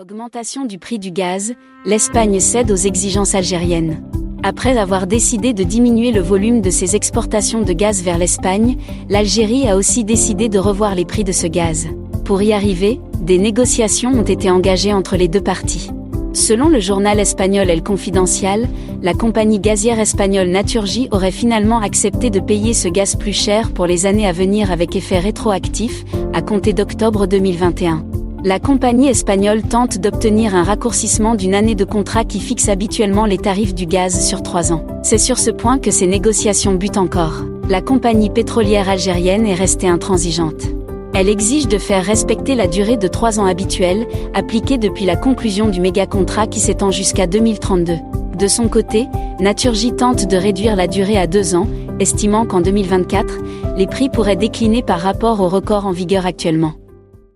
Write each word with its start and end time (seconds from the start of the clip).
Augmentation 0.00 0.64
du 0.64 0.78
prix 0.78 0.98
du 0.98 1.10
gaz, 1.10 1.52
l'Espagne 1.84 2.40
cède 2.40 2.70
aux 2.70 2.74
exigences 2.74 3.34
algériennes. 3.34 4.02
Après 4.42 4.78
avoir 4.78 5.06
décidé 5.06 5.52
de 5.52 5.62
diminuer 5.62 6.10
le 6.10 6.22
volume 6.22 6.62
de 6.62 6.70
ses 6.70 6.96
exportations 6.96 7.60
de 7.60 7.74
gaz 7.74 8.02
vers 8.02 8.16
l'Espagne, 8.16 8.78
l'Algérie 9.10 9.68
a 9.68 9.76
aussi 9.76 10.04
décidé 10.04 10.48
de 10.48 10.58
revoir 10.58 10.94
les 10.94 11.04
prix 11.04 11.22
de 11.22 11.32
ce 11.32 11.46
gaz. 11.46 11.86
Pour 12.24 12.40
y 12.40 12.54
arriver, 12.54 12.98
des 13.20 13.36
négociations 13.36 14.12
ont 14.12 14.22
été 14.22 14.50
engagées 14.50 14.94
entre 14.94 15.16
les 15.16 15.28
deux 15.28 15.42
parties. 15.42 15.90
Selon 16.32 16.70
le 16.70 16.80
journal 16.80 17.20
espagnol 17.20 17.68
El 17.68 17.82
Confidencial, 17.82 18.68
la 19.02 19.12
compagnie 19.12 19.60
gazière 19.60 20.00
espagnole 20.00 20.48
Naturgy 20.48 21.08
aurait 21.10 21.30
finalement 21.30 21.80
accepté 21.80 22.30
de 22.30 22.40
payer 22.40 22.72
ce 22.72 22.88
gaz 22.88 23.16
plus 23.16 23.34
cher 23.34 23.70
pour 23.70 23.84
les 23.84 24.06
années 24.06 24.26
à 24.26 24.32
venir 24.32 24.72
avec 24.72 24.96
effet 24.96 25.18
rétroactif, 25.18 26.06
à 26.32 26.40
compter 26.40 26.72
d'octobre 26.72 27.26
2021. 27.26 28.09
La 28.42 28.58
compagnie 28.58 29.08
espagnole 29.08 29.62
tente 29.62 29.98
d'obtenir 29.98 30.54
un 30.54 30.62
raccourcissement 30.62 31.34
d'une 31.34 31.54
année 31.54 31.74
de 31.74 31.84
contrat 31.84 32.24
qui 32.24 32.40
fixe 32.40 32.70
habituellement 32.70 33.26
les 33.26 33.36
tarifs 33.36 33.74
du 33.74 33.84
gaz 33.84 34.26
sur 34.26 34.42
trois 34.42 34.72
ans. 34.72 34.82
C'est 35.02 35.18
sur 35.18 35.38
ce 35.38 35.50
point 35.50 35.78
que 35.78 35.90
ces 35.90 36.06
négociations 36.06 36.72
butent 36.72 36.96
encore. 36.96 37.44
La 37.68 37.82
compagnie 37.82 38.30
pétrolière 38.30 38.88
algérienne 38.88 39.46
est 39.46 39.54
restée 39.54 39.88
intransigeante. 39.88 40.68
Elle 41.12 41.28
exige 41.28 41.68
de 41.68 41.76
faire 41.76 42.02
respecter 42.02 42.54
la 42.54 42.66
durée 42.66 42.96
de 42.96 43.08
trois 43.08 43.38
ans 43.40 43.44
habituelle, 43.44 44.06
appliquée 44.32 44.78
depuis 44.78 45.04
la 45.04 45.16
conclusion 45.16 45.68
du 45.68 45.82
méga-contrat 45.82 46.46
qui 46.46 46.60
s'étend 46.60 46.90
jusqu'à 46.90 47.26
2032. 47.26 47.92
De 48.38 48.48
son 48.48 48.68
côté, 48.68 49.06
Naturgy 49.38 49.92
tente 49.92 50.26
de 50.26 50.36
réduire 50.38 50.76
la 50.76 50.86
durée 50.86 51.18
à 51.18 51.26
deux 51.26 51.54
ans, 51.54 51.66
estimant 51.98 52.46
qu'en 52.46 52.62
2024, 52.62 53.36
les 53.76 53.86
prix 53.86 54.08
pourraient 54.08 54.36
décliner 54.36 54.82
par 54.82 55.00
rapport 55.00 55.42
au 55.42 55.48
record 55.50 55.84
en 55.84 55.92
vigueur 55.92 56.24
actuellement. 56.24 56.72